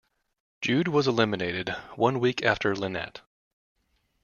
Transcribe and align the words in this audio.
Jude 0.61 0.87
was 0.87 1.07
eliminated 1.07 1.69
one 1.95 2.19
week 2.19 2.41
after 2.41 2.75
Lynette. 2.75 3.21